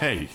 [0.00, 0.28] Hey,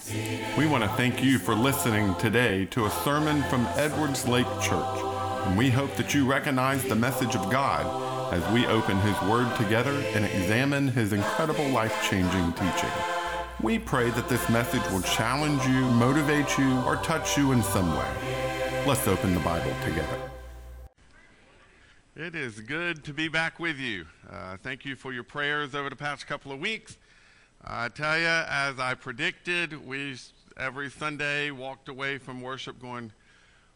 [0.58, 5.00] we want to thank you for listening today to a sermon from Edwards Lake Church,
[5.46, 9.56] and we hope that you recognize the message of God as we open His Word
[9.58, 12.90] together and examine His incredible life changing teaching.
[13.62, 17.96] We pray that this message will challenge you, motivate you, or touch you in some
[17.96, 18.84] way.
[18.88, 20.32] Let's open the Bible together.
[22.18, 24.06] It is good to be back with you.
[24.32, 26.96] Uh, thank you for your prayers over the past couple of weeks.
[27.62, 30.16] I tell you, as I predicted, we
[30.56, 33.12] every Sunday walked away from worship going,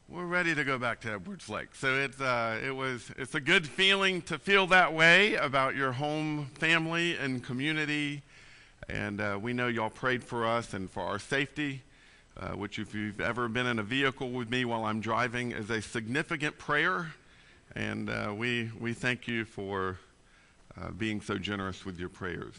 [0.07, 1.75] we're ready to go back to Edwards Lake.
[1.75, 5.91] So it's uh, it was it's a good feeling to feel that way about your
[5.91, 8.21] home family and community,
[8.88, 11.83] and uh, we know y'all prayed for us and for our safety,
[12.38, 15.69] uh, which if you've ever been in a vehicle with me while I'm driving is
[15.69, 17.11] a significant prayer,
[17.76, 19.98] and uh, we we thank you for
[20.80, 22.55] uh, being so generous with your prayers.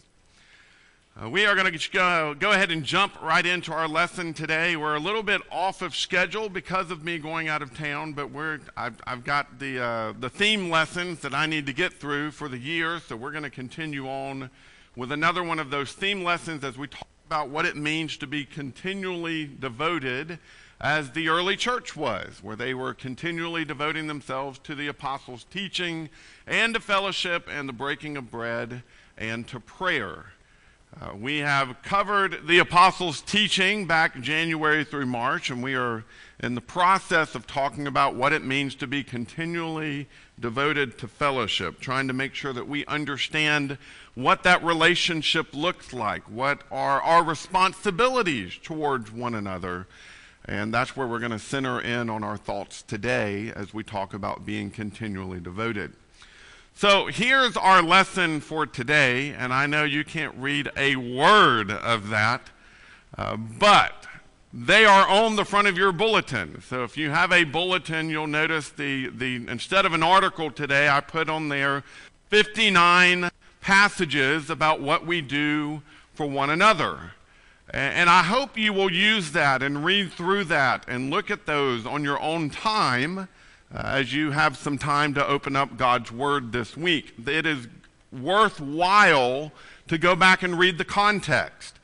[1.20, 4.76] Uh, we are going to go, go ahead and jump right into our lesson today.
[4.76, 8.30] We're a little bit off of schedule because of me going out of town, but
[8.30, 12.30] we're, I've, I've got the, uh, the theme lessons that I need to get through
[12.30, 14.50] for the year, so we're going to continue on
[14.94, 18.26] with another one of those theme lessons as we talk about what it means to
[18.26, 20.38] be continually devoted
[20.80, 26.08] as the early church was, where they were continually devoting themselves to the apostles' teaching
[26.46, 28.82] and to fellowship and the breaking of bread
[29.18, 30.32] and to prayer.
[31.00, 36.04] Uh, we have covered the apostles' teaching back January through March, and we are
[36.40, 40.08] in the process of talking about what it means to be continually
[40.40, 43.78] devoted to fellowship, trying to make sure that we understand
[44.14, 49.86] what that relationship looks like, what are our responsibilities towards one another.
[50.50, 54.12] And that's where we're going to center in on our thoughts today as we talk
[54.12, 55.92] about being continually devoted.
[56.74, 62.08] So here's our lesson for today, and I know you can't read a word of
[62.08, 62.50] that,
[63.16, 64.08] uh, but
[64.52, 66.60] they are on the front of your bulletin.
[66.66, 70.88] So if you have a bulletin, you'll notice the, the instead of an article today,
[70.88, 71.84] I put on there
[72.30, 77.12] 59 passages about what we do for one another.
[77.72, 81.86] And I hope you will use that and read through that and look at those
[81.86, 83.28] on your own time
[83.72, 87.14] uh, as you have some time to open up God's Word this week.
[87.26, 87.68] It is
[88.12, 89.52] worthwhile
[89.86, 91.78] to go back and read the context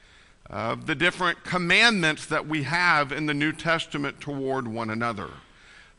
[0.51, 5.31] of the different commandments that we have in the New Testament toward one another.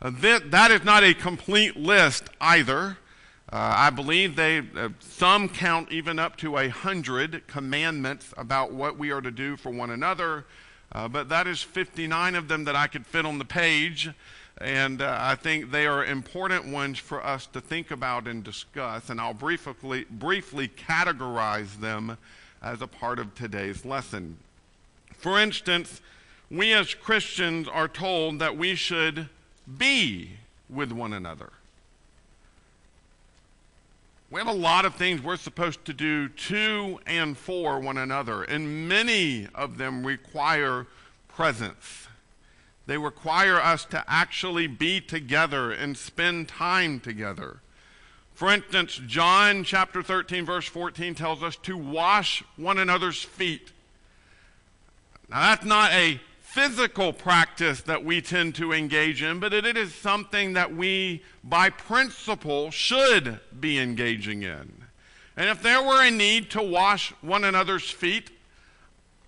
[0.01, 2.97] Uh, that, that is not a complete list either.
[3.49, 8.97] Uh, I believe they uh, some count even up to a hundred commandments about what
[8.97, 10.45] we are to do for one another,
[10.91, 14.09] uh, but that is 59 of them that I could fit on the page.
[14.59, 19.09] And uh, I think they are important ones for us to think about and discuss.
[19.09, 22.17] And I'll briefly, briefly categorize them
[22.61, 24.37] as a part of today's lesson.
[25.17, 26.01] For instance,
[26.49, 29.29] we as Christians are told that we should
[29.77, 30.31] be
[30.69, 31.51] with one another.
[34.29, 38.43] We have a lot of things we're supposed to do to and for one another,
[38.43, 40.85] and many of them require
[41.29, 42.07] presence.
[42.87, 47.61] They require us to actually be together and spend time together.
[48.33, 53.71] For instance, John chapter 13, verse 14 tells us to wash one another's feet.
[55.29, 56.19] Now, that's not a
[56.57, 61.69] physical practice that we tend to engage in, but it is something that we, by
[61.69, 64.83] principle, should be engaging in.
[65.35, 68.31] And if there were a need to wash one another's feet,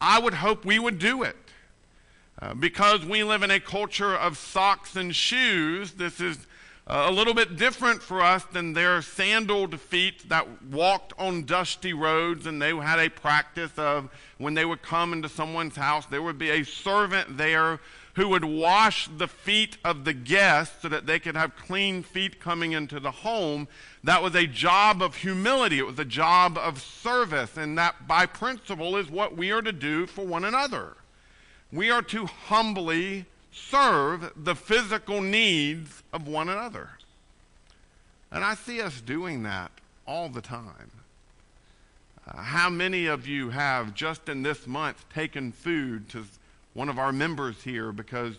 [0.02, 1.36] I would hope we would do it.
[2.42, 6.48] Uh, because we live in a culture of socks and shoes, this is
[6.90, 12.48] a little bit different for us than their sandaled feet that walked on dusty roads,
[12.48, 16.40] and they had a practice of when they would come into someone's house, there would
[16.40, 17.80] be a servant there
[18.16, 22.40] who would wash the feet of the guests so that they could have clean feet
[22.40, 23.68] coming into the home.
[24.04, 28.26] That was a job of humility, it was a job of service, and that by
[28.26, 30.98] principle is what we are to do for one another.
[31.72, 33.28] We are to humbly
[33.68, 36.90] serve the physical needs of one another.
[38.32, 39.72] And I see us doing that
[40.06, 40.92] all the time.
[42.28, 46.26] Uh, how many of you have just in this month taken food to
[46.74, 48.36] one of our members here because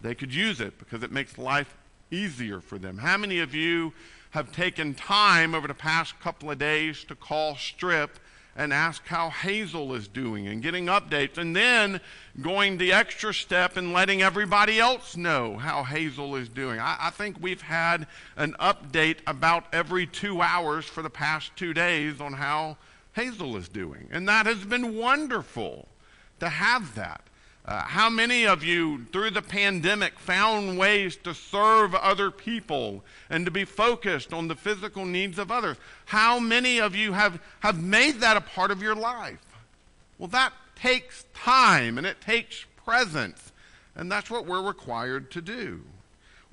[0.00, 1.74] they could use it, because it makes life
[2.10, 2.98] easier for them?
[2.98, 3.92] How many of you
[4.30, 8.18] have taken time over the past couple of days to call Strip
[8.56, 12.00] and ask how Hazel is doing and getting updates, and then
[12.40, 16.80] going the extra step and letting everybody else know how Hazel is doing.
[16.80, 18.06] I, I, think we've had
[18.36, 22.78] an update about every two hours for the past two days on how
[23.14, 24.08] Hazel is doing.
[24.10, 25.88] And that has been wonderful
[26.40, 27.22] to have that.
[27.66, 33.44] Uh, how many of you, through the pandemic, found ways to serve other people and
[33.44, 35.76] to be focused on the physical needs of others?
[36.04, 39.44] How many of you have, have made that a part of your life?
[40.16, 43.50] Well, that takes time and it takes presence,
[43.96, 45.82] and that's what we're required to do.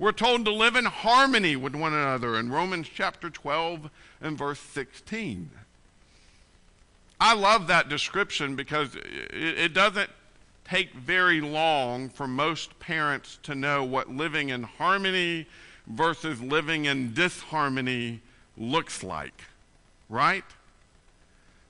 [0.00, 3.88] We're told to live in harmony with one another in Romans chapter 12
[4.20, 5.50] and verse 16.
[7.20, 10.10] I love that description because it, it doesn't
[10.64, 15.46] take very long for most parents to know what living in harmony
[15.86, 18.20] versus living in disharmony
[18.56, 19.44] looks like,
[20.08, 20.44] right?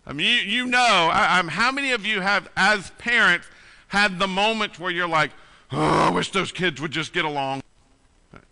[0.07, 3.47] I mean, you, you know, I, how many of you have, as parents,
[3.89, 5.31] had the moments where you're like,
[5.73, 7.63] oh, I wish those kids would just get along?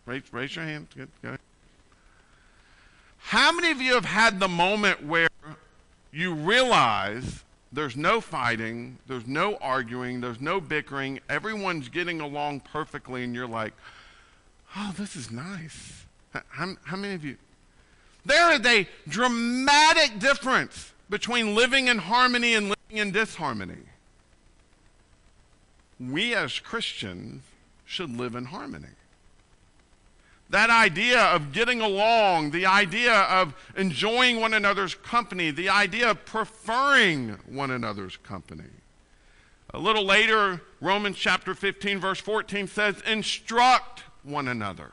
[0.07, 0.89] Raise, raise your hand.
[0.97, 1.39] Good, good.
[3.19, 5.29] How many of you have had the moment where
[6.11, 13.25] you realize there's no fighting, there's no arguing, there's no bickering, everyone's getting along perfectly,
[13.25, 13.73] and you're like,
[14.77, 16.05] oh, this is nice.
[16.49, 17.37] How, how many of you?
[18.25, 23.83] There is a dramatic difference between living in harmony and living in disharmony.
[25.99, 27.43] We as Christians
[27.85, 28.89] should live in harmony.
[30.53, 36.27] That idea of getting along, the idea of enjoying one another's company, the idea of
[36.27, 38.69] preferring one another's company.
[39.71, 44.93] A little later, Romans chapter 15, verse 14 says, instruct one another.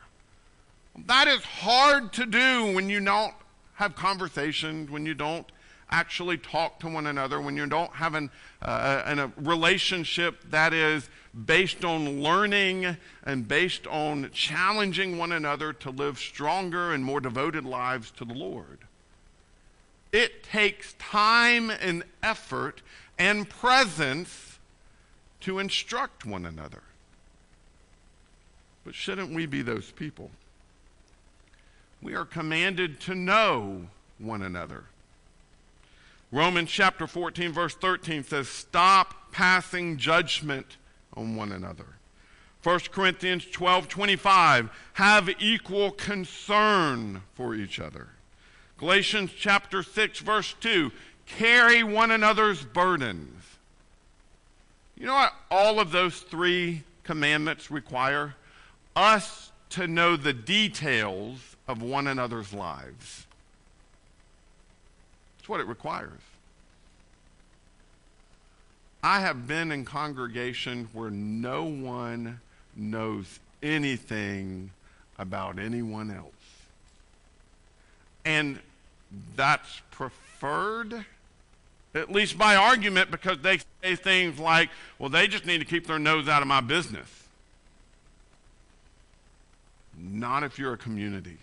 [1.07, 3.33] That is hard to do when you don't
[3.73, 5.45] have conversations, when you don't
[5.91, 8.29] actually talk to one another, when you don't have an,
[8.61, 11.09] uh, an, a relationship that is
[11.45, 17.65] based on learning and based on challenging one another to live stronger and more devoted
[17.65, 18.79] lives to the Lord.
[20.11, 22.81] It takes time and effort
[23.17, 24.57] and presence
[25.41, 26.81] to instruct one another.
[28.83, 30.31] But shouldn't we be those people?
[32.01, 33.87] We are commanded to know
[34.17, 34.85] one another.
[36.31, 40.77] Romans chapter 14, verse 13 says, Stop passing judgment
[41.15, 41.85] on one another.
[42.63, 48.09] 1 Corinthians 12 25, have equal concern for each other.
[48.77, 50.91] Galatians chapter 6, verse 2,
[51.25, 53.44] carry one another's burdens.
[54.97, 58.35] You know what all of those three commandments require?
[58.95, 63.25] Us to know the details of one another's lives.
[65.38, 66.19] That's what it requires.
[69.01, 72.41] I have been in congregation where no one
[72.75, 74.71] knows anything
[75.17, 76.33] about anyone else.
[78.25, 78.59] And
[79.35, 81.05] that's preferred,
[81.95, 85.87] at least by argument, because they say things like, well, they just need to keep
[85.87, 87.07] their nose out of my business.
[89.97, 91.37] Not if you're a community.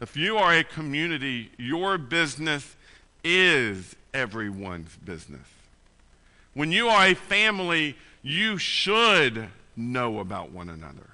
[0.00, 2.74] If you are a community, your business
[3.22, 5.46] is everyone's business.
[6.54, 11.10] When you are a family, you should know about one another.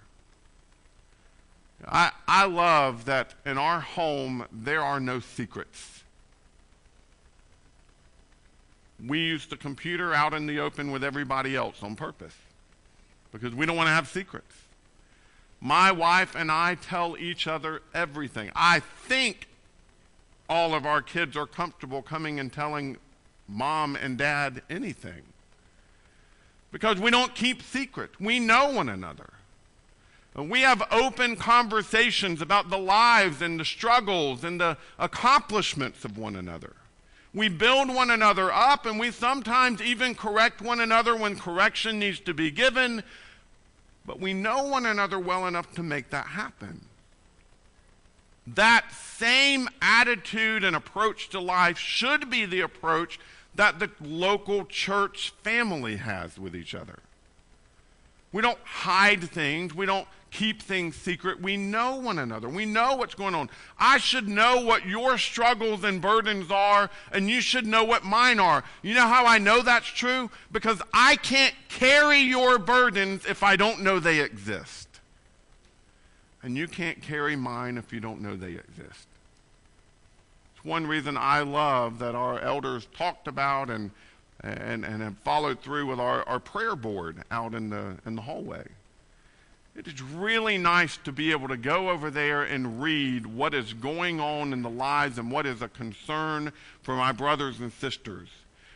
[1.86, 6.02] I, I love that in our home there are no secrets.
[9.04, 12.34] We use the computer out in the open with everybody else on purpose
[13.30, 14.54] because we don't want to have secrets.
[15.60, 18.50] My wife and I tell each other everything.
[18.56, 19.48] I think
[20.48, 22.96] all of our kids are comfortable coming and telling
[23.46, 25.22] mom and dad anything.
[26.70, 28.20] Because we don't keep secret.
[28.20, 29.30] We know one another.
[30.34, 36.36] We have open conversations about the lives and the struggles and the accomplishments of one
[36.36, 36.76] another.
[37.34, 42.20] We build one another up and we sometimes even correct one another when correction needs
[42.20, 43.02] to be given,
[44.06, 46.88] but we know one another well enough to make that happen
[48.54, 53.18] that same attitude and approach to life should be the approach
[53.54, 57.00] that the local church family has with each other.
[58.32, 59.74] We don't hide things.
[59.74, 61.40] We don't keep things secret.
[61.40, 62.48] We know one another.
[62.48, 63.48] We know what's going on.
[63.78, 68.38] I should know what your struggles and burdens are, and you should know what mine
[68.38, 68.62] are.
[68.82, 70.30] You know how I know that's true?
[70.52, 74.87] Because I can't carry your burdens if I don't know they exist
[76.42, 79.06] and you can't carry mine if you don't know they exist.
[80.54, 83.90] It's one reason I love that our elders talked about and,
[84.42, 88.22] and, and have followed through with our, our prayer board out in the, in the
[88.22, 88.66] hallway.
[89.76, 93.72] it is really nice to be able to go over there and read what is
[93.72, 96.52] going on in the lives and what is a concern
[96.82, 98.28] for my brothers and sisters,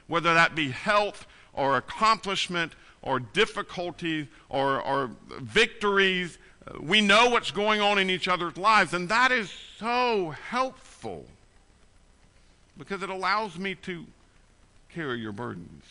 [0.07, 6.39] whether that be health or accomplishment or difficulties or, or victories.
[6.81, 11.27] We know what's going on in each other's lives, and that is so helpful
[12.79, 14.07] because it allows me to
[14.89, 15.85] carry your burdens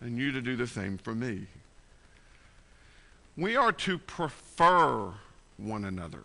[0.00, 1.46] and you to do the same for me.
[3.36, 5.12] We are to prefer
[5.56, 6.24] one another.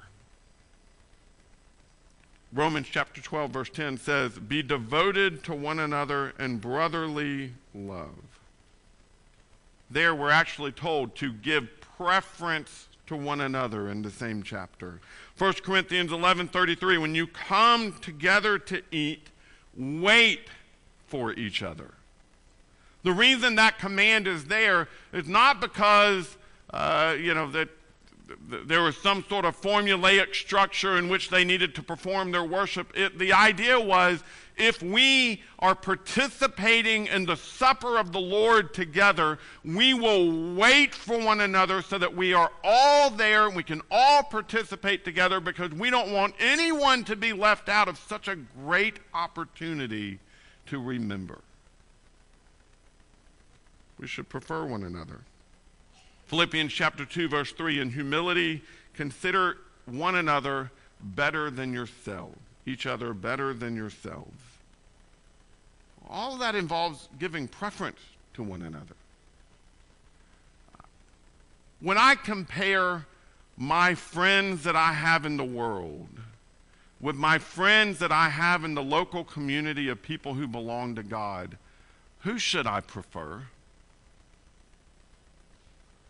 [2.51, 8.15] Romans chapter 12, verse 10 says, Be devoted to one another in brotherly love.
[9.89, 11.67] There, we're actually told to give
[11.97, 14.99] preference to one another in the same chapter.
[15.37, 19.29] 1 Corinthians 11:33 when you come together to eat
[19.75, 20.47] wait
[21.07, 21.93] for each other.
[23.03, 26.37] The reason that command is there is not because
[26.71, 27.69] uh, you know, that
[28.47, 32.91] there was some sort of formulaic structure in which they needed to perform their worship.
[32.95, 34.23] It, the idea was
[34.57, 41.17] if we are participating in the supper of the Lord together, we will wait for
[41.17, 45.71] one another so that we are all there and we can all participate together because
[45.71, 50.19] we don't want anyone to be left out of such a great opportunity
[50.67, 51.39] to remember.
[53.97, 55.21] We should prefer one another.
[56.29, 58.61] Philippians chapter 2, verse 3 In humility,
[58.93, 59.57] consider
[59.87, 60.69] one another
[61.01, 64.39] better than yourselves, each other better than yourselves.
[66.07, 67.99] All that involves giving preference
[68.35, 68.95] to one another.
[71.79, 73.07] When I compare
[73.57, 76.09] my friends that I have in the world
[77.01, 81.03] with my friends that I have in the local community of people who belong to
[81.03, 81.57] God,
[82.19, 83.43] who should I prefer?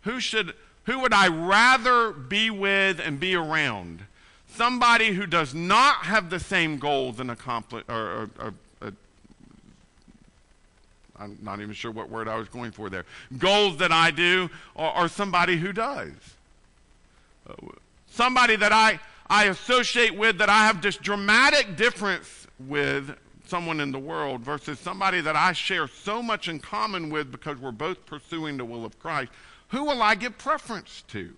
[0.02, 0.54] Who should
[0.84, 4.02] who would I rather be with and be around?
[4.48, 8.90] Somebody who does not have the same goals and accomplish or, or, or uh,
[11.18, 13.04] I'm not even sure what word I was going for there.
[13.38, 16.12] Goals that I do, or, or somebody who does.
[18.10, 23.16] Somebody that I, I associate with that I have this dramatic difference with
[23.46, 27.58] someone in the world versus somebody that I share so much in common with because
[27.58, 29.30] we're both pursuing the will of Christ.
[29.70, 31.34] Who will I give preference to?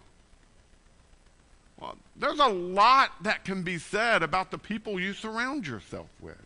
[1.80, 6.36] Well, there's a lot that can be said about the people you surround yourself with.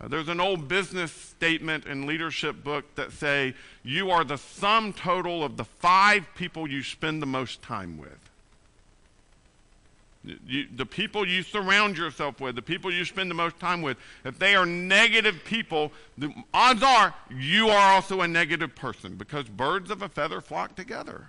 [0.00, 4.92] Uh, there's an old business statement and leadership book that say you are the sum
[4.92, 8.27] total of the five people you spend the most time with.
[10.46, 13.96] You, the people you surround yourself with, the people you spend the most time with,
[14.24, 19.48] if they are negative people, the odds are you are also a negative person because
[19.48, 21.28] birds of a feather flock together.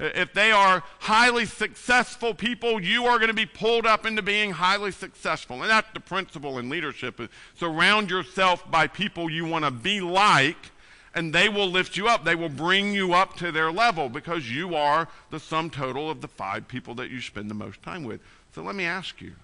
[0.00, 4.50] If they are highly successful people, you are going to be pulled up into being
[4.50, 5.62] highly successful.
[5.62, 7.20] And that's the principle in leadership.
[7.54, 10.71] Surround yourself by people you want to be like
[11.14, 12.24] and they will lift you up.
[12.24, 16.20] They will bring you up to their level because you are the sum total of
[16.20, 18.20] the five people that you spend the most time with.
[18.54, 19.34] So let me ask you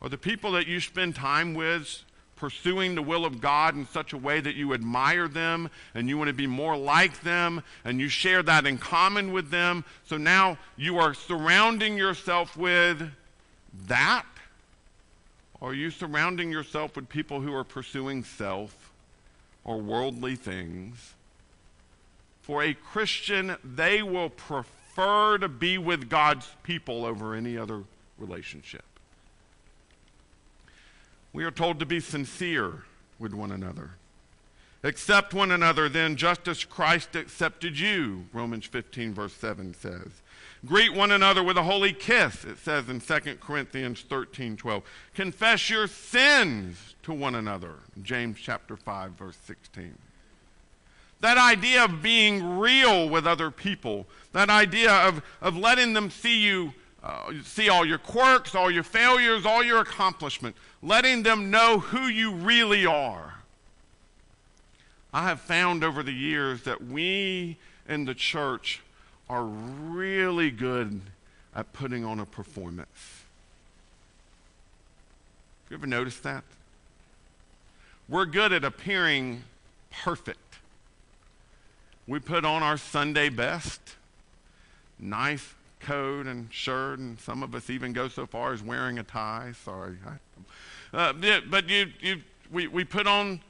[0.00, 2.02] are the people that you spend time with
[2.34, 6.18] pursuing the will of God in such a way that you admire them and you
[6.18, 9.84] want to be more like them and you share that in common with them?
[10.04, 13.12] So now you are surrounding yourself with
[13.86, 14.26] that?
[15.60, 18.81] Or are you surrounding yourself with people who are pursuing self?
[19.64, 21.14] Or worldly things.
[22.40, 27.84] For a Christian, they will prefer to be with God's people over any other
[28.18, 28.84] relationship.
[31.32, 32.82] We are told to be sincere
[33.18, 33.92] with one another.
[34.84, 40.22] Accept one another then, just as Christ accepted you, Romans 15, verse 7 says.
[40.66, 44.82] Greet one another with a holy kiss, it says in 2 Corinthians 13 12.
[45.14, 49.96] Confess your sins to one another, James chapter 5, verse 16.
[51.20, 56.40] That idea of being real with other people, that idea of, of letting them see
[56.40, 56.74] you,
[57.04, 62.06] uh, see all your quirks, all your failures, all your accomplishments, letting them know who
[62.06, 63.41] you really are.
[65.12, 68.80] I have found over the years that we in the church
[69.28, 71.02] are really good
[71.54, 73.22] at putting on a performance.
[75.68, 76.44] You ever noticed that?
[78.08, 79.42] We're good at appearing
[79.90, 80.38] perfect.
[82.06, 83.80] We put on our Sunday best,
[84.98, 89.02] nice coat and shirt, and some of us even go so far as wearing a
[89.02, 89.52] tie.
[89.64, 89.96] Sorry.
[90.94, 91.14] Uh,
[91.48, 93.40] but you, you, we, we put on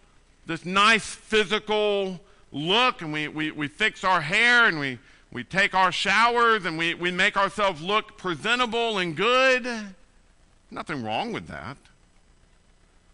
[0.46, 2.20] this nice physical
[2.50, 4.99] look and we, we, we fix our hair and we
[5.32, 9.66] we take our showers and we, we make ourselves look presentable and good.
[10.70, 11.78] Nothing wrong with that.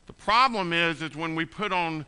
[0.08, 2.06] The problem is, is when we put on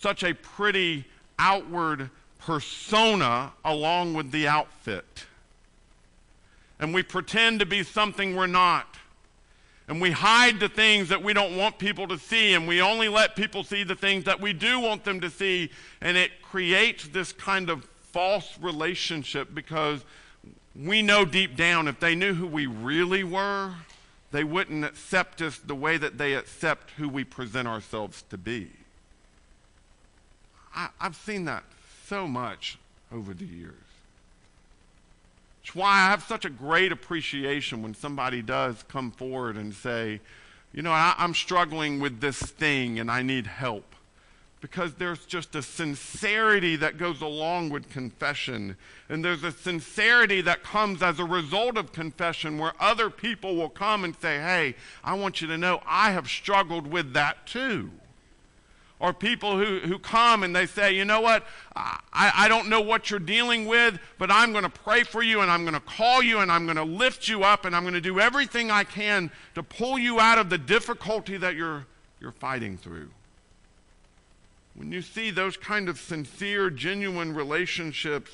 [0.00, 1.04] such a pretty
[1.38, 2.08] outward
[2.38, 5.26] persona along with the outfit.
[6.78, 8.96] And we pretend to be something we're not.
[9.90, 13.08] And we hide the things that we don't want people to see, and we only
[13.08, 15.68] let people see the things that we do want them to see.
[16.00, 20.04] And it creates this kind of false relationship because
[20.76, 23.72] we know deep down if they knew who we really were,
[24.30, 28.70] they wouldn't accept us the way that they accept who we present ourselves to be.
[30.72, 31.64] I, have seen that
[32.06, 32.78] so much
[33.10, 33.74] over the years.
[35.70, 40.20] It's why I have such a great appreciation when somebody does come forward and say,
[40.72, 43.94] you know, I, I'm struggling with this thing and I need help
[44.60, 48.76] because there's just a sincerity that goes along with confession.
[49.08, 53.70] And there's a sincerity that comes as a result of confession where other people will
[53.70, 54.74] come and say, Hey,
[55.04, 57.92] I want you to know I have struggled with that too.
[59.00, 61.46] Or people who, who come and they say, You know what?
[61.74, 65.40] I, I don't know what you're dealing with, but I'm going to pray for you
[65.40, 67.82] and I'm going to call you and I'm going to lift you up and I'm
[67.82, 71.86] going to do everything I can to pull you out of the difficulty that you're,
[72.20, 73.08] you're fighting through.
[74.74, 78.30] When you see those kind of sincere, genuine relationships,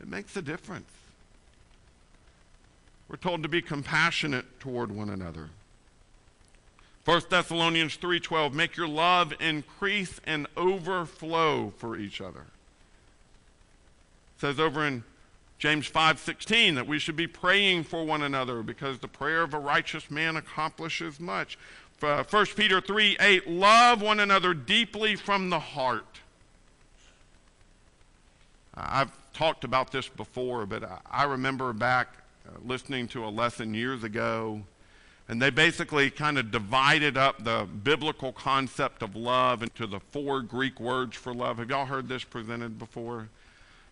[0.00, 0.90] it makes a difference.
[3.08, 5.50] We're told to be compassionate toward one another.
[7.10, 12.42] 1 Thessalonians 3:12 make your love increase and overflow for each other.
[14.36, 15.02] It says over in
[15.58, 19.58] James 5:16 that we should be praying for one another because the prayer of a
[19.58, 21.58] righteous man accomplishes much.
[22.00, 26.20] Uh, 1 Peter 3 8, love one another deeply from the heart.
[28.72, 34.04] I've talked about this before, but I remember back uh, listening to a lesson years
[34.04, 34.62] ago,
[35.30, 40.42] and they basically kind of divided up the biblical concept of love into the four
[40.42, 41.58] Greek words for love.
[41.58, 43.28] Have y'all heard this presented before?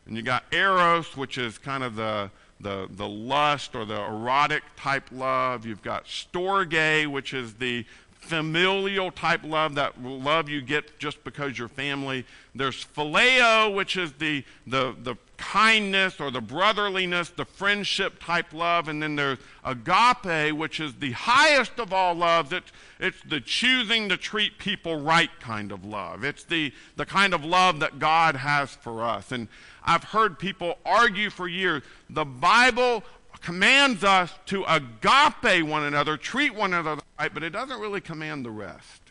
[0.05, 4.65] And you got eros, which is kind of the the, the lust or the erotic
[4.77, 5.65] type love.
[5.65, 7.87] You've got storge, which is the
[8.19, 12.25] familial type love, that love you get just because you're family.
[12.55, 18.89] There's phileo, which is the, the, the kindness or the brotherliness, the friendship type love.
[18.89, 22.53] And then there's agape, which is the highest of all loves.
[22.53, 26.25] It's, it's the choosing to treat people right kind of love.
[26.25, 29.33] It's the, the kind of love that God has for us.
[29.33, 29.49] And
[29.85, 33.05] I've heard people argue for years the Bible
[33.39, 38.45] commands us to agape one another, treat one another right, but it doesn't really command
[38.45, 39.03] the rest.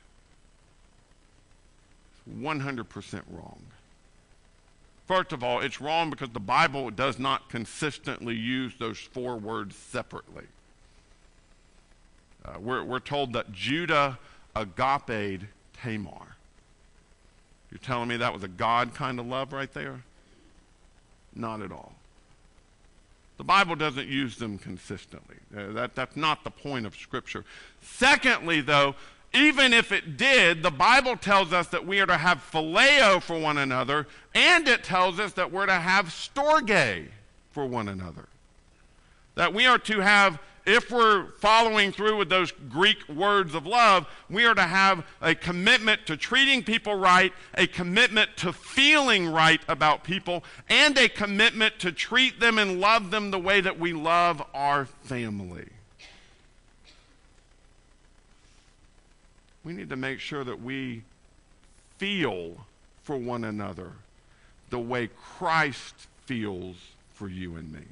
[2.28, 3.62] It's 100% wrong.
[5.08, 9.76] First of all, it's wrong because the Bible does not consistently use those four words
[9.76, 10.44] separately.
[12.44, 14.20] Uh, we're, we're told that Judah
[14.56, 15.42] agape
[15.82, 16.36] Tamar.
[17.72, 20.04] You're telling me that was a God kind of love right there?
[21.36, 21.94] Not at all.
[23.38, 25.38] The Bible doesn't use them consistently.
[25.56, 27.46] Uh, that, that's not the point of Scripture.
[27.82, 28.96] Secondly, though,
[29.34, 33.38] even if it did, the Bible tells us that we are to have phileo for
[33.40, 37.10] one another, and it tells us that we're to have storge
[37.52, 38.28] for one another.
[39.36, 44.06] That we are to have if we're following through with those Greek words of love,
[44.30, 49.62] we are to have a commitment to treating people right, a commitment to feeling right
[49.70, 53.94] about people, and a commitment to treat them and love them the way that we
[53.94, 55.70] love our family.
[59.64, 61.04] We need to make sure that we
[61.98, 62.58] feel
[63.04, 63.92] for one another
[64.70, 66.76] the way Christ feels
[67.14, 67.84] for you and me.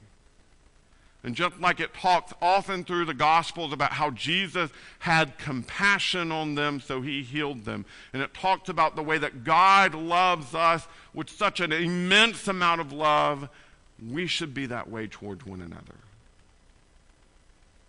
[1.25, 6.53] And just like it talks often through the Gospels about how Jesus had compassion on
[6.53, 7.83] them, so he healed them.
[8.13, 12.79] And it talks about the way that God loves us with such an immense amount
[12.79, 13.49] of love.
[14.07, 15.95] We should be that way towards one another.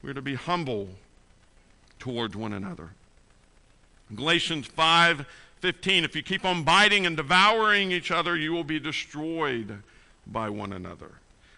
[0.03, 0.89] We're to be humble
[1.99, 2.93] towards one another.
[4.15, 5.27] Galatians 5
[5.61, 9.83] 15, if you keep on biting and devouring each other, you will be destroyed
[10.27, 11.13] by one another.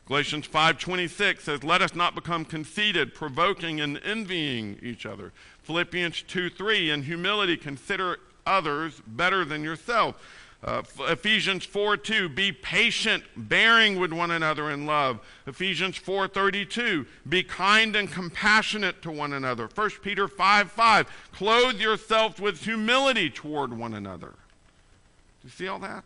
[0.09, 6.91] Galatians 5:26 says, "Let us not become conceited, provoking and envying each other." Philippians 2:3,
[6.91, 10.17] "In humility consider others better than yourself."
[10.65, 17.95] Uh, Ephesians 4:2, "Be patient, bearing with one another in love." Ephesians 4:32, "Be kind
[17.95, 24.31] and compassionate to one another." 1 Peter 5:5, "Clothe yourselves with humility toward one another."
[25.43, 26.05] Do you see all that?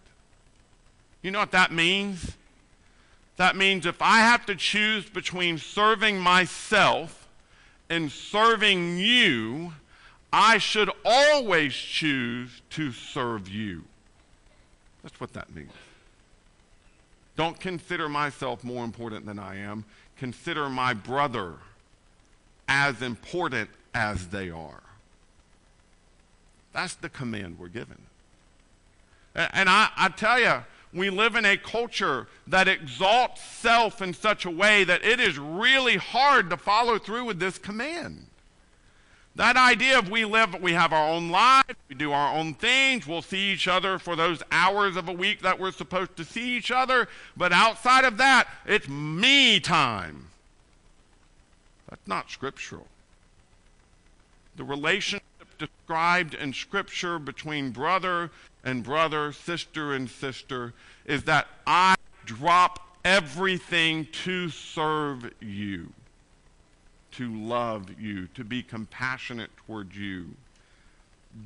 [1.22, 2.36] You know what that means?
[3.36, 7.26] That means if I have to choose between serving myself
[7.88, 9.72] and serving you,
[10.32, 13.84] I should always choose to serve you.
[15.02, 15.72] That's what that means.
[17.36, 19.84] Don't consider myself more important than I am.
[20.16, 21.54] Consider my brother
[22.68, 24.82] as important as they are.
[26.72, 27.98] That's the command we're given.
[29.34, 34.44] And I, I tell you, we live in a culture that exalts self in such
[34.44, 38.26] a way that it is really hard to follow through with this command.
[39.34, 43.06] That idea of we live, we have our own lives, we do our own things,
[43.06, 46.54] we'll see each other for those hours of a week that we're supposed to see
[46.54, 50.28] each other, but outside of that, it's me time.
[51.88, 52.86] That's not scriptural.
[54.56, 55.24] The relationship
[55.62, 58.30] described in Scripture between brother
[58.64, 60.72] and brother, sister and sister,
[61.04, 61.94] is that I
[62.24, 65.92] drop everything to serve you,
[67.12, 70.30] to love you, to be compassionate toward you.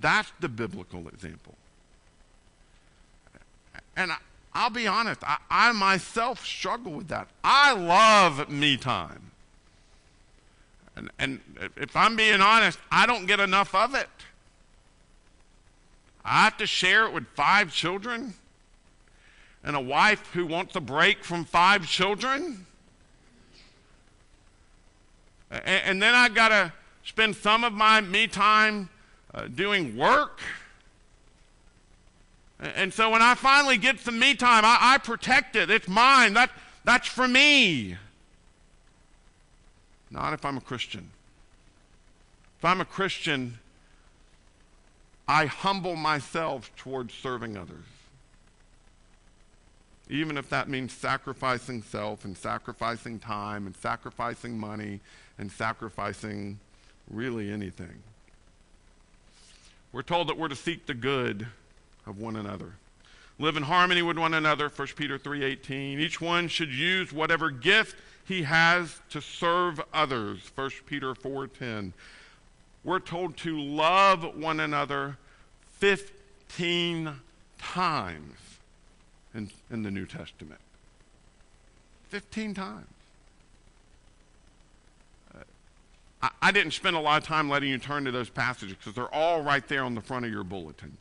[0.00, 1.54] That's the biblical example.
[3.96, 7.28] And I, will be honest, I, I myself struggle with that.
[7.42, 9.30] I love me time.
[10.96, 11.40] And, and
[11.76, 14.08] if I'm being honest, I don't get enough of it.
[16.24, 18.34] I have to share it with five children
[19.62, 22.66] and a wife who wants a break from five children.
[25.50, 26.72] And, and then I got to
[27.04, 28.88] spend some of my me time
[29.34, 30.40] uh, doing work.
[32.58, 35.70] And so when I finally get some me time, I, I protect it.
[35.70, 36.32] It's mine.
[36.32, 36.50] That,
[36.84, 37.98] that's for me.
[40.10, 41.10] Not if I'm a Christian.
[42.58, 43.58] If I'm a Christian,
[45.28, 47.84] I humble myself towards serving others.
[50.08, 55.00] Even if that means sacrificing self and sacrificing time and sacrificing money
[55.38, 56.60] and sacrificing
[57.10, 58.02] really anything.
[59.92, 61.46] We're told that we're to seek the good
[62.06, 62.74] of one another.
[63.38, 66.00] Live in harmony with one another, 1 Peter 3:18.
[66.00, 71.92] Each one should use whatever gift he has to serve others, 1 Peter 4:10.
[72.82, 75.18] We're told to love one another
[75.78, 77.20] 15
[77.58, 78.38] times
[79.34, 80.60] in, in the New Testament.
[82.08, 82.86] 15 times.
[85.34, 85.40] Uh,
[86.22, 88.94] I, I didn't spend a lot of time letting you turn to those passages because
[88.94, 90.96] they're all right there on the front of your bulletin.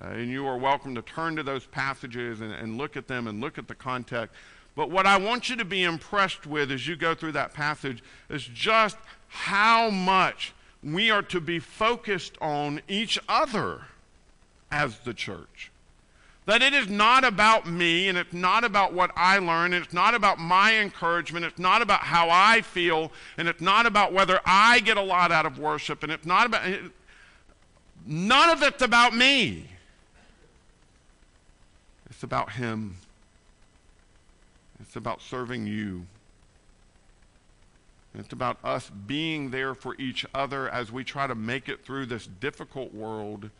[0.00, 3.26] Uh, and you are welcome to turn to those passages and, and look at them
[3.26, 4.34] and look at the context.
[4.76, 8.02] But what I want you to be impressed with as you go through that passage
[8.30, 13.82] is just how much we are to be focused on each other
[14.70, 15.72] as the church.
[16.46, 19.92] That it is not about me and it's not about what I learn and it's
[19.92, 21.44] not about my encouragement.
[21.44, 25.32] It's not about how I feel and it's not about whether I get a lot
[25.32, 26.62] out of worship and it's not about.
[28.06, 29.66] None of it's about me.
[32.18, 32.96] It's about Him.
[34.80, 36.06] It's about serving you.
[38.12, 42.06] It's about us being there for each other as we try to make it through
[42.06, 43.50] this difficult world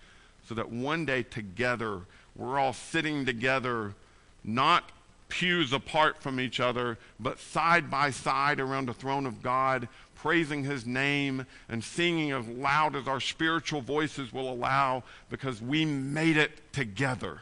[0.49, 2.01] so that one day together
[2.35, 3.95] we're all sitting together,
[4.43, 4.91] not
[5.29, 10.65] pews apart from each other, but side by side around the throne of God, praising
[10.65, 16.37] his name and singing as loud as our spiritual voices will allow because we made
[16.37, 17.39] it together.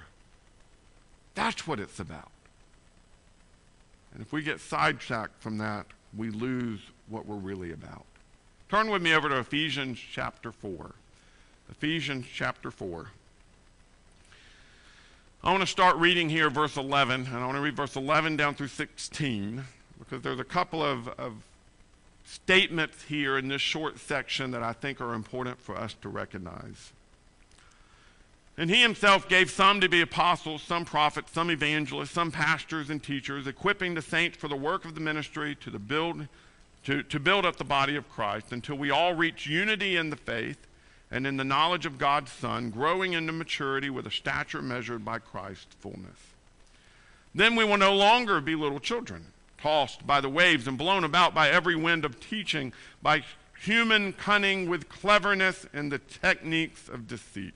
[1.37, 2.31] That's what it's about.
[4.13, 8.07] And if we get sidetracked from that, we lose what we're really about.
[8.71, 10.93] Turn with me over to Ephesians chapter 4.
[11.71, 13.11] Ephesians chapter 4.
[15.45, 18.37] I want to start reading here verse 11, and I want to read verse 11
[18.37, 19.63] down through 16
[19.99, 21.35] because there's a couple of, of
[22.25, 26.93] statements here in this short section that I think are important for us to recognize.
[28.59, 33.03] And he himself gave some to be apostles, some prophets, some evangelists, some pastors and
[33.03, 36.27] teachers, equipping the saints for the work of the ministry to, the build,
[36.85, 40.17] to, to build up the body of Christ until we all reach unity in the
[40.17, 40.67] faith
[41.11, 45.19] and in the knowledge of God's Son, growing into maturity with a stature measured by
[45.19, 46.19] Christ's fullness.
[47.35, 49.27] Then we will no longer be little children,
[49.59, 53.23] tossed by the waves and blown about by every wind of teaching, by
[53.61, 57.55] human cunning with cleverness and the techniques of deceit.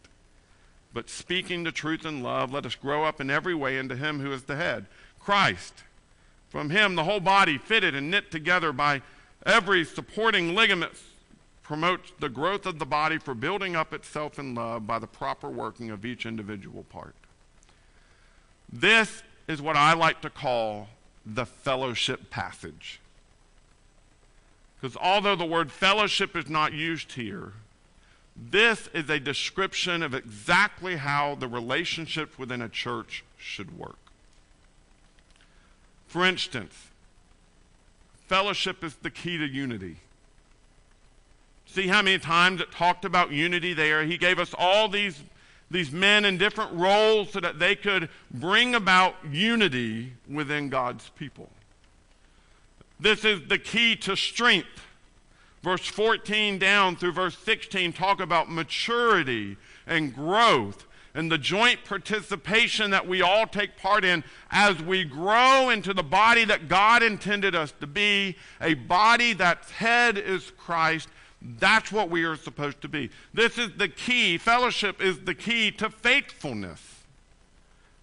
[0.92, 4.20] But speaking the truth in love, let us grow up in every way into Him
[4.20, 4.86] who is the head,
[5.20, 5.84] Christ.
[6.48, 9.02] From Him, the whole body, fitted and knit together by
[9.46, 10.92] every supporting ligament
[11.62, 15.48] promotes the growth of the body for building up itself in love by the proper
[15.48, 17.14] working of each individual part.
[18.72, 20.88] This is what I like to call
[21.24, 23.00] the fellowship passage.
[24.80, 27.52] Because although the word fellowship is not used here,
[28.48, 33.98] this is a description of exactly how the relationships within a church should work.
[36.06, 36.74] For instance,
[38.26, 39.96] fellowship is the key to unity.
[41.66, 44.04] See how many times it talked about unity there?
[44.04, 45.22] He gave us all these,
[45.70, 51.48] these men in different roles so that they could bring about unity within God's people.
[52.98, 54.86] This is the key to strength.
[55.62, 62.92] Verse 14 down through verse 16 talk about maturity and growth and the joint participation
[62.92, 67.54] that we all take part in as we grow into the body that God intended
[67.54, 71.08] us to be, a body that's head is Christ.
[71.42, 73.10] That's what we are supposed to be.
[73.34, 74.38] This is the key.
[74.38, 76.80] Fellowship is the key to faithfulness.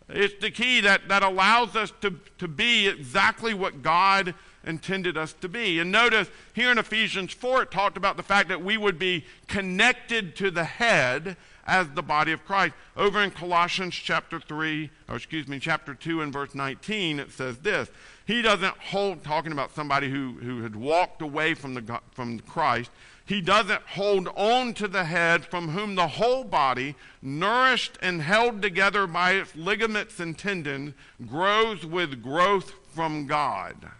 [0.09, 4.33] It's the key that, that allows us to, to be exactly what God
[4.67, 5.79] intended us to be.
[5.79, 9.25] And notice here in Ephesians 4, it talked about the fact that we would be
[9.47, 12.73] connected to the head as the body of Christ.
[12.95, 17.57] Over in Colossians chapter 3, or excuse me, chapter 2 and verse 19, it says
[17.59, 17.89] this.
[18.25, 22.91] He doesn't hold, talking about somebody who, who had walked away from, the, from Christ,
[23.25, 28.61] he doesn't hold on to the head from whom the whole body, nourished and held
[28.61, 30.93] together by its ligaments and tendons,
[31.27, 33.91] grows with growth from God.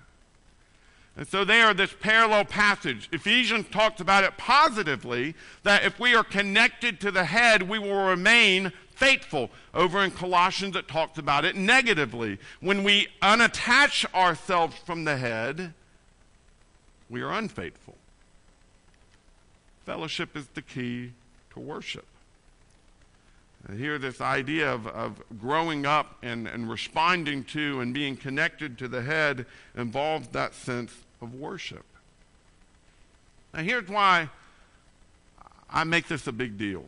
[1.17, 6.23] And so there, this parallel passage, Ephesians talks about it positively, that if we are
[6.23, 9.49] connected to the head, we will remain faithful.
[9.73, 12.37] Over in Colossians, it talks about it negatively.
[12.61, 15.73] When we unattach ourselves from the head,
[17.09, 17.95] we are unfaithful.
[19.85, 21.13] Fellowship is the key
[21.53, 22.05] to worship.
[23.67, 28.77] And here, this idea of, of growing up and, and responding to and being connected
[28.77, 31.85] to the head involves that sense of worship.
[33.53, 34.29] Now, here's why
[35.69, 36.85] I make this a big deal.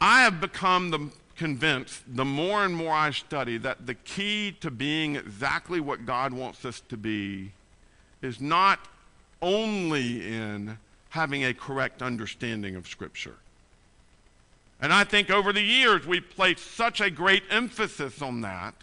[0.00, 4.70] I have become the, convinced, the more and more I study, that the key to
[4.70, 7.52] being exactly what God wants us to be
[8.20, 8.80] is not
[9.40, 10.78] only in
[11.10, 13.34] having a correct understanding of Scripture.
[14.80, 18.74] And I think over the years we've placed such a great emphasis on that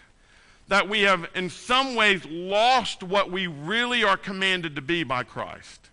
[0.70, 5.24] that we have in some ways lost what we really are commanded to be by
[5.24, 5.90] Christ.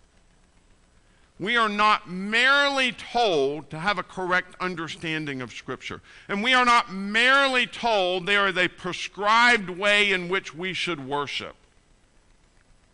[1.38, 6.00] We are not merely told to have a correct understanding of Scripture.
[6.28, 11.06] And we are not merely told there is a prescribed way in which we should
[11.06, 11.56] worship.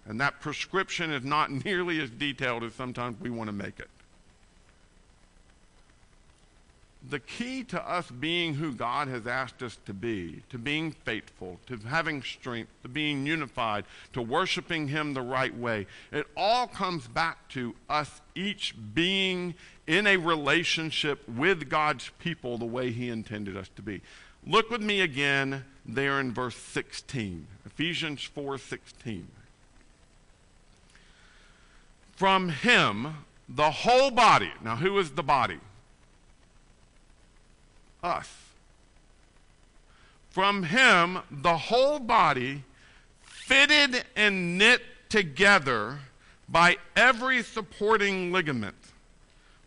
[0.07, 3.91] And that prescription is not nearly as detailed as sometimes we want to make it
[7.09, 11.59] the key to us being who God has asked us to be, to being faithful,
[11.67, 17.09] to having strength, to being unified, to worshiping Him the right way, it all comes
[17.09, 19.55] back to us each being
[19.87, 24.01] in a relationship with God's people the way He intended us to be.
[24.47, 29.27] Look with me again there in verse 16, Ephesians 4:16.
[32.17, 34.53] From him the whole body.
[34.63, 35.59] Now who is the body?
[38.03, 38.31] Us.
[40.31, 42.65] From him, the whole body,
[43.23, 45.99] fitted and knit together
[46.49, 48.77] by every supporting ligament,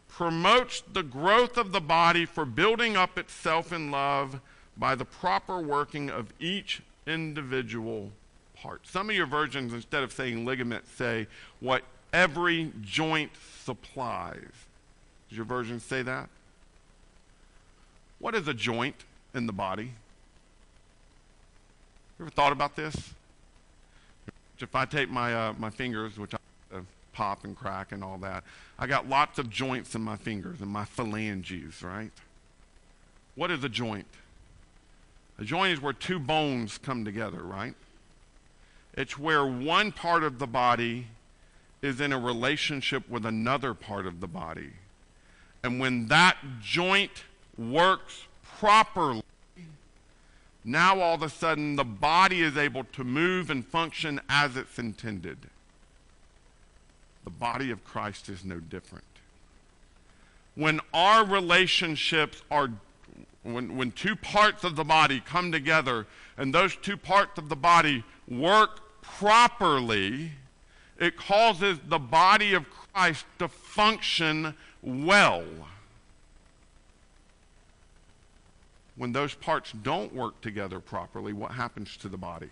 [0.08, 4.40] promotes the growth of the body for building up itself in love
[4.78, 8.12] by the proper working of each individual
[8.56, 8.88] part.
[8.88, 11.28] Some of your versions, instead of saying ligament, say
[11.60, 13.32] what every joint
[13.64, 14.52] supplies.
[15.30, 16.30] Does your version say that?
[18.26, 18.96] What is a joint
[19.36, 19.92] in the body?
[22.18, 23.14] You ever thought about this?
[24.58, 26.40] If I take my, uh, my fingers, which I
[26.76, 26.80] uh,
[27.14, 28.44] pop and crack and all that,
[28.80, 32.10] I got lots of joints in my fingers and my phalanges, right?
[33.36, 34.08] What is a joint?
[35.38, 37.76] A joint is where two bones come together, right?
[38.96, 41.10] It's where one part of the body
[41.84, 44.72] is in a relationship with another part of the body.
[45.64, 47.22] And when that joint
[47.58, 48.24] works
[48.58, 49.24] properly,
[50.64, 54.80] now all of a sudden the body is able to move and function as it's
[54.80, 55.38] intended.
[57.24, 59.06] The body of Christ is no different.
[60.56, 62.70] When our relationships are,
[63.44, 67.56] when, when two parts of the body come together and those two parts of the
[67.56, 70.32] body work properly,
[71.00, 75.44] it causes the body of Christ to function well.
[78.98, 82.50] When those parts don't work together properly, what happens to the body?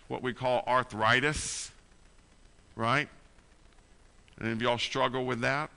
[0.00, 1.70] It's what we call arthritis,
[2.74, 3.08] right?
[4.40, 5.70] Any of y'all struggle with that?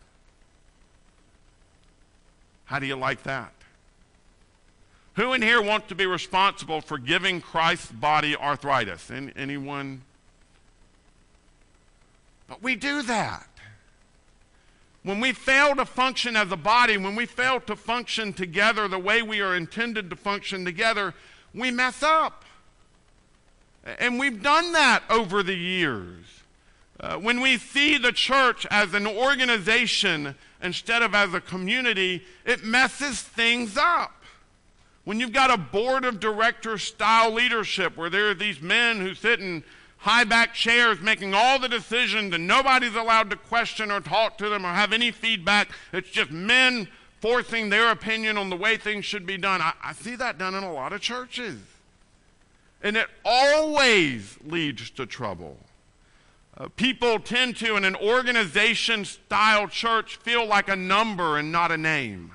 [2.66, 3.54] How do you like that?
[5.16, 9.10] Who in here wants to be responsible for giving Christ's body arthritis?
[9.10, 10.02] Any, anyone?
[12.48, 13.48] But we do that.
[15.08, 19.00] When we fail to function as a body, when we fail to function together the
[19.00, 21.14] way we are intended to function together,
[21.54, 22.44] we mess up.
[23.86, 26.26] And we've done that over the years.
[27.00, 32.66] Uh, when we see the church as an organization instead of as a community, it
[32.66, 34.12] messes things up.
[35.06, 39.16] When you've got a board of directors style leadership where there are these men who
[39.16, 39.64] sit in
[40.08, 44.48] high back chairs making all the decisions and nobody's allowed to question or talk to
[44.48, 46.88] them or have any feedback, it's just men
[47.20, 49.62] forcing their opinion on the way things should be done.
[49.62, 51.60] I, I see that done in a lot of churches.
[52.82, 55.58] And it always leads to trouble.
[56.58, 61.70] Uh, people tend to, in an organization style church, feel like a number and not
[61.70, 62.32] a name.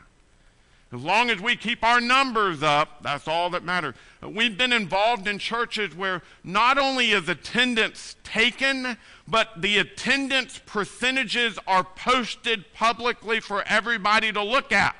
[0.92, 3.94] As long as we keep our numbers up, that's all that matters.
[4.20, 11.58] We've been involved in churches where not only is attendance taken, but the attendance percentages
[11.66, 14.94] are posted publicly for everybody to look at.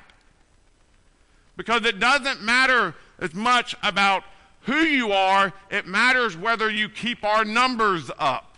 [1.55, 4.23] Because it doesn't matter as much about
[4.61, 8.57] who you are, it matters whether you keep our numbers up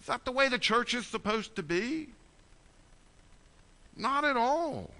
[0.00, 2.08] Is that the way the church is supposed to be?
[3.96, 4.90] Not at all.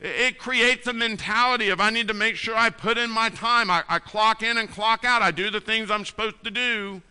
[0.00, 3.70] It creates a mentality of I need to make sure I put in my time.
[3.70, 5.20] I, I, clock in and clock out.
[5.20, 7.02] I do the things I'm supposed to do.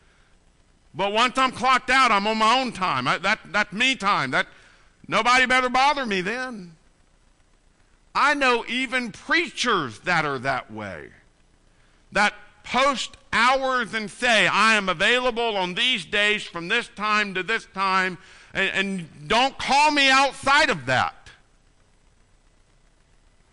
[0.95, 3.07] But once I'm clocked out, I'm on my own time.
[3.07, 4.31] I, that, that's me time.
[4.31, 4.47] That,
[5.07, 6.75] nobody better bother me then.
[8.15, 11.09] I know even preachers that are that way.
[12.11, 17.43] That post hours and say, I am available on these days from this time to
[17.43, 18.17] this time,
[18.51, 21.15] and, and don't call me outside of that.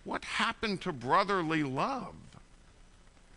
[0.06, 2.14] What happened to brotherly love?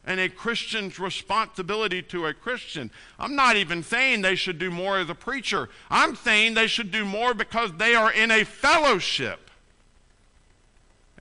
[0.05, 2.89] and a Christian's responsibility to a Christian.
[3.19, 5.69] I'm not even saying they should do more as a preacher.
[5.89, 9.51] I'm saying they should do more because they are in a fellowship.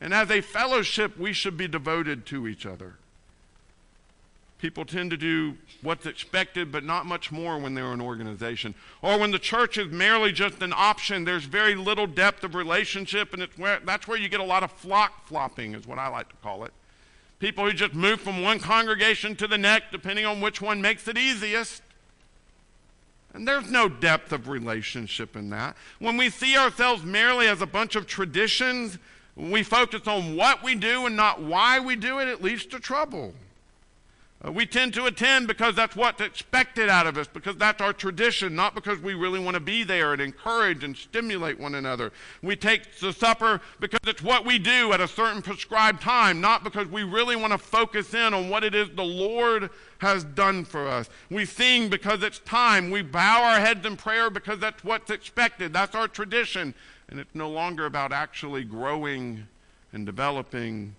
[0.00, 2.94] And as a fellowship, we should be devoted to each other.
[4.58, 8.74] People tend to do what's expected, but not much more when they're an organization.
[9.02, 13.32] Or when the church is merely just an option, there's very little depth of relationship,
[13.32, 16.28] and where, that's where you get a lot of flock flopping, is what I like
[16.30, 16.72] to call it.
[17.38, 21.06] People who just move from one congregation to the next, depending on which one makes
[21.06, 21.82] it easiest.
[23.32, 25.76] And there's no depth of relationship in that.
[26.00, 28.98] When we see ourselves merely as a bunch of traditions,
[29.36, 32.80] we focus on what we do and not why we do it, it leads to
[32.80, 33.34] trouble.
[34.44, 37.92] Uh, we tend to attend because that's what's expected out of us, because that's our
[37.92, 42.12] tradition, not because we really want to be there and encourage and stimulate one another.
[42.40, 46.62] We take the supper because it's what we do at a certain prescribed time, not
[46.62, 50.64] because we really want to focus in on what it is the Lord has done
[50.64, 51.10] for us.
[51.30, 52.90] We sing because it's time.
[52.92, 55.72] We bow our heads in prayer because that's what's expected.
[55.72, 56.74] That's our tradition.
[57.08, 59.48] And it's no longer about actually growing
[59.92, 60.94] and developing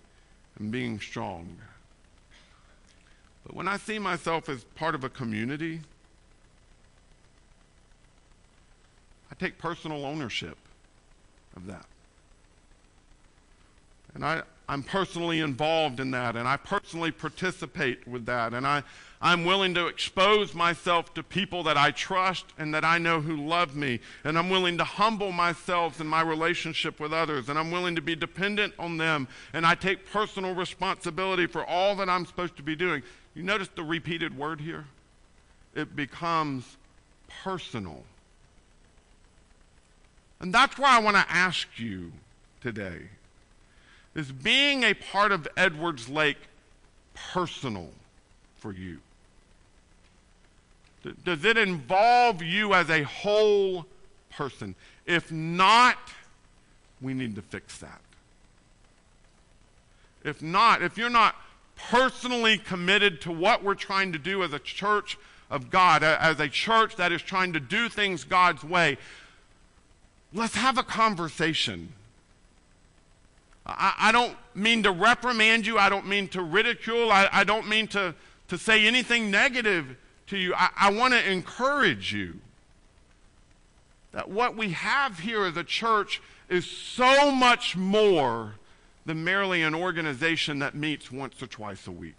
[0.58, 1.56] and being strong.
[3.46, 5.80] But when I see myself as part of a community,
[9.30, 10.56] I take personal ownership
[11.56, 11.86] of that.
[14.14, 18.82] And I, I'm personally involved in that, and I personally participate with that, and I,
[19.20, 23.36] I'm willing to expose myself to people that I trust and that I know who
[23.36, 27.70] love me, and I'm willing to humble myself in my relationship with others, and I'm
[27.70, 32.24] willing to be dependent on them, and I take personal responsibility for all that I'm
[32.24, 33.02] supposed to be doing.
[33.34, 34.86] You notice the repeated word here?
[35.74, 36.76] It becomes
[37.42, 38.02] personal.
[40.40, 42.12] And that's why I want to ask you
[42.60, 43.02] today
[44.14, 46.38] is being a part of Edwards Lake
[47.14, 47.90] personal
[48.58, 48.98] for you?
[51.24, 53.86] Does it involve you as a whole
[54.30, 54.74] person?
[55.06, 55.96] If not,
[57.00, 58.00] we need to fix that.
[60.22, 61.36] If not, if you're not
[61.88, 65.16] personally committed to what we're trying to do as a church
[65.50, 68.98] of God, as a church that is trying to do things God's way,
[70.32, 71.92] let's have a conversation.
[73.66, 77.68] I, I don't mean to reprimand you, I don't mean to ridicule, I, I don't
[77.68, 78.14] mean to,
[78.48, 79.96] to say anything negative
[80.28, 80.54] to you.
[80.54, 82.40] I, I want to encourage you.
[84.12, 88.54] that what we have here as a church is so much more
[89.10, 92.14] than merely an organization that meets once or twice a week.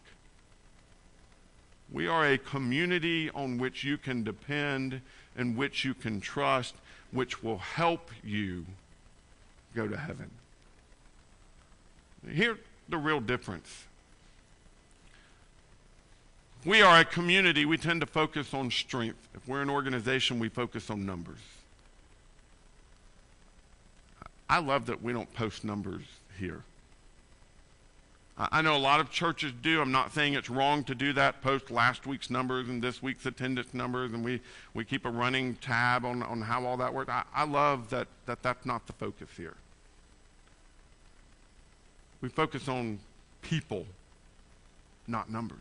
[1.89, 4.99] We are a community on which you can depend
[5.37, 6.75] and which you can trust,
[7.11, 8.65] which will help you
[9.73, 10.29] go to heaven.
[12.29, 12.57] Here's
[12.89, 13.85] the real difference.
[16.65, 19.29] We are a community, we tend to focus on strength.
[19.33, 21.39] If we're an organization, we focus on numbers.
[24.49, 26.03] I love that we don't post numbers
[26.37, 26.65] here.
[28.38, 29.82] I know a lot of churches do.
[29.82, 33.25] I'm not saying it's wrong to do that, post last week's numbers and this week's
[33.25, 34.41] attendance numbers, and we,
[34.73, 37.11] we keep a running tab on, on how all that works.
[37.11, 39.55] I, I love that, that that's not the focus here.
[42.21, 42.99] We focus on
[43.41, 43.86] people,
[45.07, 45.59] not numbers.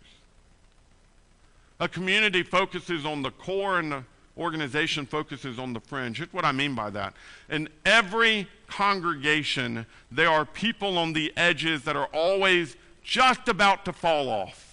[1.81, 4.05] A community focuses on the core and the
[4.37, 6.19] organization focuses on the fringe.
[6.19, 7.15] Here's what I mean by that.
[7.49, 13.93] In every congregation, there are people on the edges that are always just about to
[13.93, 14.67] fall off.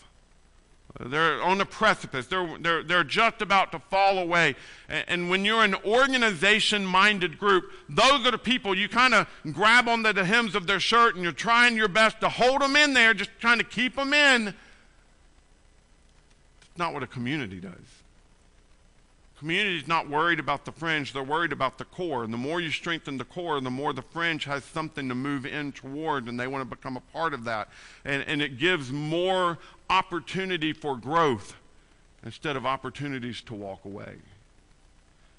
[0.99, 2.27] They're on the precipice.
[2.27, 4.55] They're, they're, they're just about to fall away.
[4.89, 9.27] And, and when you're an organization minded group, those are the people you kind of
[9.51, 12.75] grab onto the hems of their shirt and you're trying your best to hold them
[12.75, 14.47] in there, just trying to keep them in.
[14.47, 14.55] It's
[16.77, 17.73] not what a community does.
[19.39, 22.23] Community is not worried about the fringe, they're worried about the core.
[22.23, 25.45] And the more you strengthen the core, the more the fringe has something to move
[25.45, 27.69] in toward, and they want to become a part of that.
[28.03, 29.59] And, and it gives more
[29.91, 31.55] opportunity for growth
[32.25, 34.15] instead of opportunities to walk away.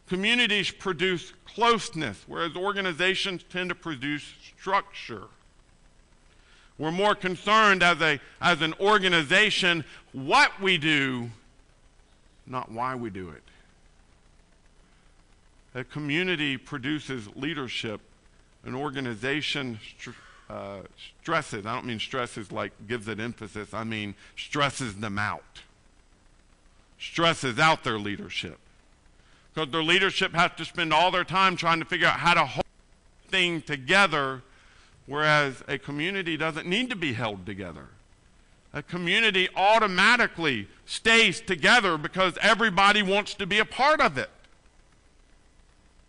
[0.08, 5.24] Communities produce closeness, whereas organizations tend to produce structure.
[6.78, 11.30] We're more concerned as, a, as an organization what we do,
[12.46, 13.42] not why we do it.
[15.78, 18.00] A community produces leadership.
[18.64, 20.10] An organization str-
[20.50, 20.80] uh,
[21.22, 25.62] stresses, I don't mean stresses like gives it emphasis, I mean stresses them out.
[26.98, 28.58] Stresses out their leadership.
[29.54, 32.44] Because their leadership has to spend all their time trying to figure out how to
[32.44, 32.64] hold
[33.28, 34.42] thing together,
[35.06, 37.86] whereas a community doesn't need to be held together.
[38.74, 44.30] A community automatically stays together because everybody wants to be a part of it.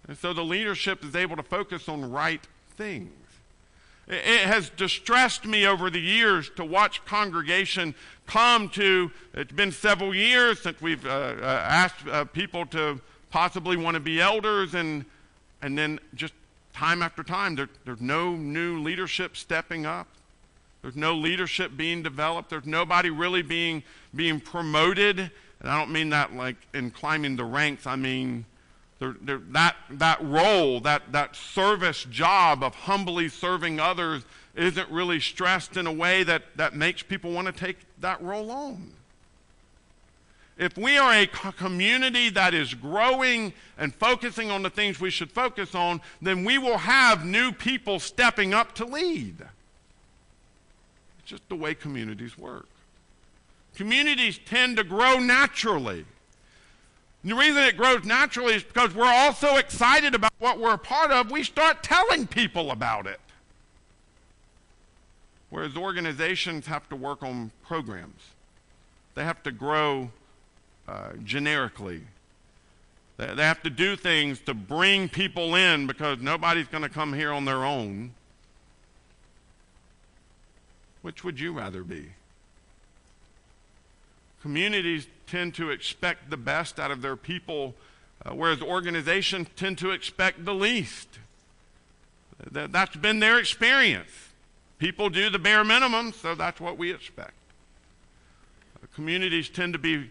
[0.10, 2.41] And so the leadership is able to focus on right
[2.76, 3.14] things.
[4.07, 7.93] It has distressed me over the years to watch congregation
[8.26, 12.99] come to, it's been several years since we've uh, uh, asked uh, people to
[13.30, 15.05] possibly want to be elders, and,
[15.62, 16.34] and then just
[16.74, 20.07] time after time, there, there's no new leadership stepping up.
[20.82, 22.49] There's no leadership being developed.
[22.49, 23.84] There's nobody really being,
[24.16, 25.20] being promoted.
[25.20, 28.45] And I don't mean that like in climbing the ranks, I mean
[29.00, 34.24] they're, they're, that, that role, that, that service job of humbly serving others
[34.56, 38.52] isn't really stressed in a way that, that makes people want to take that role
[38.52, 38.91] on.
[40.58, 45.32] If we are a community that is growing and focusing on the things we should
[45.32, 49.38] focus on, then we will have new people stepping up to lead.
[51.20, 52.68] It's just the way communities work.
[53.76, 56.06] Communities tend to grow naturally.
[57.24, 60.76] And the reason it grows naturally is because we're all so excited about what we're
[60.76, 63.20] a part of, we start telling people about it.
[65.49, 68.22] Whereas organizations have to work on programs,
[69.15, 70.11] they have to grow
[70.88, 72.01] uh, generically.
[73.17, 77.13] They, they have to do things to bring people in because nobody's going to come
[77.13, 78.11] here on their own.
[81.01, 82.07] Which would you rather be?
[84.41, 87.76] Communities tend to expect the best out of their people,
[88.26, 91.20] uh, whereas organizations tend to expect the least.
[92.52, 94.12] That, that's been their experience.
[94.78, 97.34] People do the bare minimum, so that's what we expect.
[98.76, 100.10] Uh, communities tend to be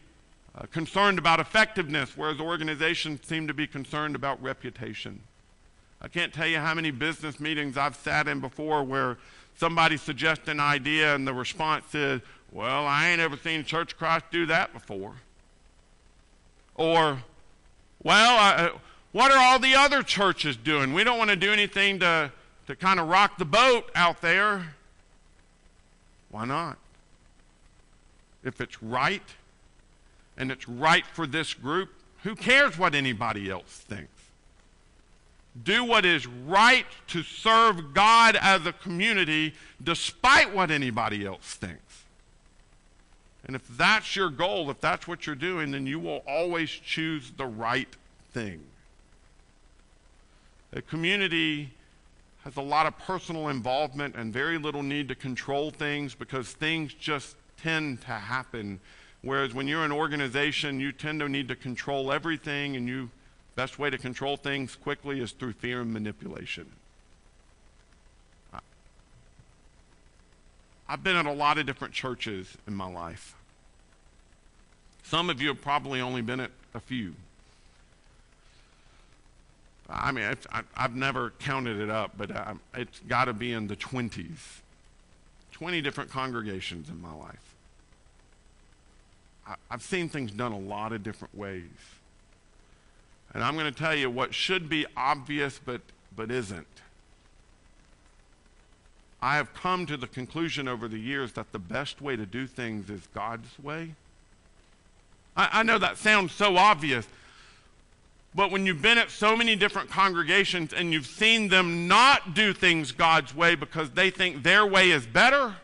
[0.54, 5.20] uh, concerned about effectiveness, whereas organizations seem to be concerned about reputation.
[6.00, 9.18] I can't tell you how many business meetings I've sat in before where
[9.56, 12.20] somebody suggests an idea and the response is,
[12.52, 15.14] well, I ain't ever seen Church of Christ do that before.
[16.74, 17.18] Or,
[18.02, 18.78] well, I, uh,
[19.12, 20.92] what are all the other churches doing?
[20.92, 22.32] We don't want to do anything to,
[22.66, 24.74] to kind of rock the boat out there.
[26.30, 26.78] Why not?
[28.44, 29.22] If it's right
[30.36, 31.90] and it's right for this group,
[32.22, 34.12] who cares what anybody else thinks?
[35.60, 41.87] Do what is right to serve God as a community despite what anybody else thinks.
[43.46, 47.32] And if that's your goal, if that's what you're doing, then you will always choose
[47.36, 47.88] the right
[48.32, 48.60] thing.
[50.72, 51.70] A community
[52.44, 56.94] has a lot of personal involvement and very little need to control things because things
[56.94, 58.80] just tend to happen.
[59.22, 63.10] Whereas when you're an organization, you tend to need to control everything, and you
[63.56, 66.66] best way to control things quickly is through fear and manipulation.
[70.88, 73.34] I've been at a lot of different churches in my life.
[75.02, 77.14] Some of you have probably only been at a few.
[79.90, 83.68] I mean, I, have never counted it up, but uh, it's got to be in
[83.68, 84.60] the 20s.
[85.52, 87.54] 20 different congregations in my life.
[89.70, 91.64] I've seen things done a lot of different ways.
[93.32, 95.80] And I'm going to tell you what should be obvious but,
[96.14, 96.66] but isn't.
[99.20, 102.46] I have come to the conclusion over the years that the best way to do
[102.46, 103.94] things is God's way.
[105.36, 107.06] I, I know that sounds so obvious,
[108.34, 112.52] but when you've been at so many different congregations and you've seen them not do
[112.52, 115.56] things God's way because they think their way is better,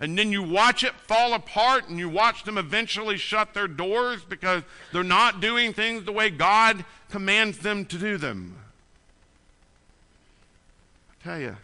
[0.00, 4.24] and then you watch it fall apart and you watch them eventually shut their doors
[4.24, 8.56] because they're not doing things the way God commands them to do them.
[11.10, 11.56] I tell you,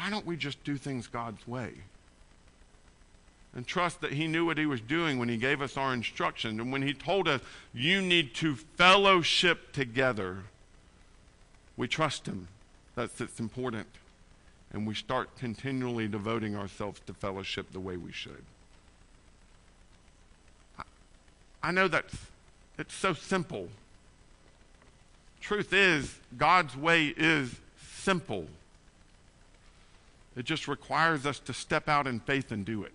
[0.00, 1.72] why don't we just do things God's way?
[3.54, 6.60] and trust that he knew what he was doing when he gave us our instructions
[6.60, 7.40] and when he told us
[7.74, 10.44] you need to fellowship together.
[11.76, 12.46] We trust him.
[12.94, 13.88] That's it's important.
[14.72, 18.44] And we start continually devoting ourselves to fellowship the way we should.
[20.78, 20.84] I,
[21.60, 22.14] I know that's
[22.78, 23.68] it's so simple.
[25.40, 27.56] Truth is god's way is
[27.94, 28.46] simple
[30.36, 32.92] it just requires us to step out in faith and do it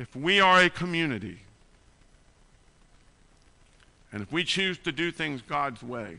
[0.00, 1.40] if we are a community
[4.12, 6.16] and if we choose to do things God's way,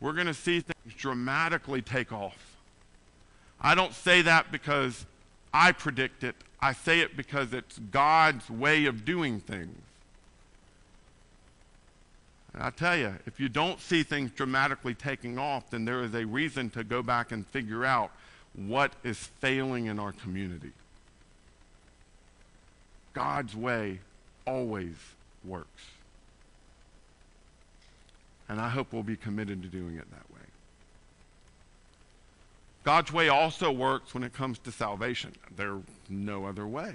[0.00, 2.56] we're going to see things dramatically take off.
[3.60, 5.04] I don't say that because
[5.52, 6.36] I predict it.
[6.58, 9.76] I say it because it's God's way of doing things.
[12.54, 16.14] And I tell you, if you don't see things dramatically taking off, then there is
[16.14, 18.10] a reason to go back and figure out
[18.54, 20.72] what is failing in our community.
[23.12, 24.00] God's way
[24.46, 24.96] always
[25.44, 25.84] works.
[28.48, 30.40] And I hope we'll be committed to doing it that way.
[32.82, 35.32] God's way also works when it comes to salvation.
[35.54, 36.94] There's no other way.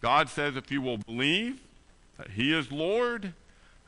[0.00, 1.60] God says if you will believe
[2.16, 3.32] that He is Lord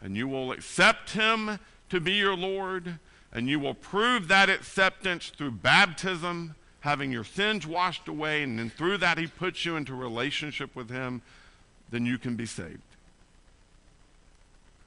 [0.03, 2.99] and you will accept Him to be your Lord
[3.33, 8.71] and you will prove that acceptance through baptism having your sins washed away, and then
[8.71, 11.23] through that he puts you into relationship with him,
[11.91, 12.79] then you can be saved.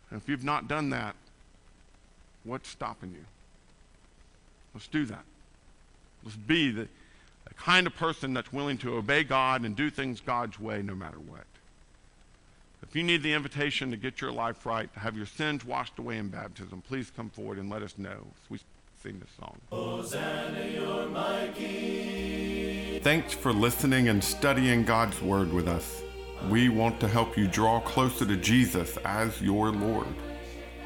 [0.10, 1.16] And if you've not done that,
[2.44, 3.26] what's stopping you?
[4.74, 5.24] Let's do that.
[6.24, 6.88] Let's be the,
[7.48, 10.96] the kind of person that's willing to obey God and do things God's way no
[10.96, 11.46] matter what.
[12.84, 15.98] If you need the invitation to get your life right, to have your sins washed
[16.00, 18.28] away in baptism, please come forward and let us know.
[18.50, 18.60] We
[19.02, 19.58] sing this song.
[19.72, 20.60] Hosanna,
[23.02, 26.04] Thanks for listening and studying God's Word with us.
[26.50, 30.08] We want to help you draw closer to Jesus as your Lord.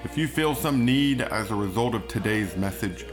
[0.04, 3.06] If you feel some need as a result of today's message,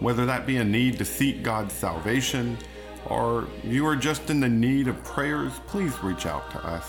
[0.00, 2.58] whether that be a need to seek God's salvation
[3.06, 6.86] or you are just in the need of prayers, please reach out to us.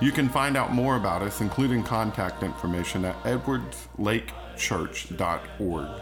[0.00, 6.00] You can find out more about us, including contact information, at edwardslakechurch.org.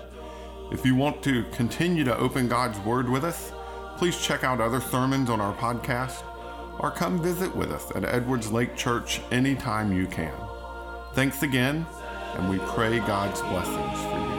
[0.70, 3.50] If you want to continue to open God's Word with us,
[3.96, 6.22] please check out other sermons on our podcast
[6.78, 10.32] or come visit with us at Edwards Lake Church anytime you can.
[11.14, 11.84] Thanks again,
[12.34, 14.37] and we pray God's blessings for you.